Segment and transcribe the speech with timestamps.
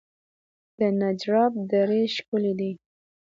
[0.79, 2.71] د نجراب درې ښکلې دي